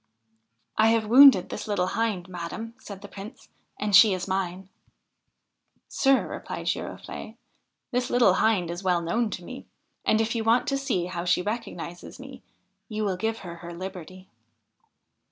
[0.79, 4.71] 'I have wounded this little Hind, madam,' said the Prince, 'and she is mine.' 4
[5.89, 7.35] Sir,' replied Girofle'e,'
[7.91, 10.21] this little Hind is well known to me 58 THE HIND OF THE WOOD and,
[10.27, 12.41] if you want to see how she recognises me,
[12.89, 14.27] you will give her her liberty.'